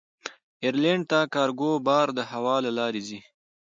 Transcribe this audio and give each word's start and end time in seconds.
ایرلنډ 0.63 1.03
ته 1.11 1.19
کارګو 1.33 1.71
بار 1.87 2.07
د 2.17 2.19
هوا 2.31 2.55
له 2.65 2.71
لارې 2.77 3.01
ځي. 3.07 3.19